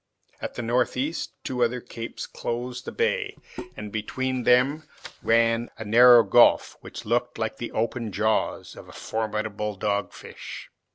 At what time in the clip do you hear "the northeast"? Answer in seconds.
0.55-1.31